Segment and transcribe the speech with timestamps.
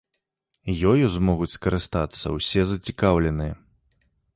[0.93, 3.53] Ёю змогуць скарыстацца ўсе зацікаўленыя.